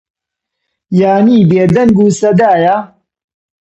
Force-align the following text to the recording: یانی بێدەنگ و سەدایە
یانی 0.99 1.39
بێدەنگ 1.49 1.97
و 2.01 2.07
سەدایە 2.19 2.77